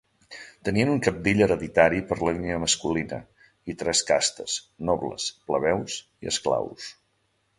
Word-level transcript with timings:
Tenien 0.67 0.91
un 0.93 1.01
cabdill 1.07 1.43
hereditari 1.47 1.99
per 2.11 2.17
línia 2.29 2.55
masculina 2.63 3.19
i 3.73 3.77
tres 3.83 4.03
castes: 4.09 4.57
nobles, 4.91 5.29
plebeus 5.51 5.99
i 6.27 6.33
esclaus. 6.35 6.89